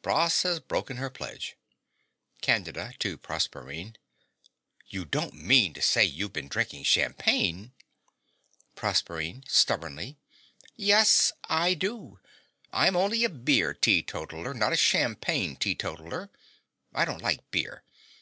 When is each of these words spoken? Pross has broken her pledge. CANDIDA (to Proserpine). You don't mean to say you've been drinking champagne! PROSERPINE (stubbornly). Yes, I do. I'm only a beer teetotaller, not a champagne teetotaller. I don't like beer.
Pross 0.00 0.42
has 0.44 0.58
broken 0.58 0.96
her 0.96 1.10
pledge. 1.10 1.54
CANDIDA 2.40 2.94
(to 3.00 3.18
Proserpine). 3.18 3.96
You 4.88 5.04
don't 5.04 5.34
mean 5.34 5.74
to 5.74 5.82
say 5.82 6.02
you've 6.02 6.32
been 6.32 6.48
drinking 6.48 6.84
champagne! 6.84 7.74
PROSERPINE 8.74 9.44
(stubbornly). 9.46 10.16
Yes, 10.76 11.32
I 11.44 11.74
do. 11.74 12.20
I'm 12.72 12.96
only 12.96 13.22
a 13.24 13.28
beer 13.28 13.74
teetotaller, 13.74 14.54
not 14.54 14.72
a 14.72 14.76
champagne 14.76 15.56
teetotaller. 15.56 16.30
I 16.94 17.04
don't 17.04 17.20
like 17.20 17.50
beer. 17.50 17.82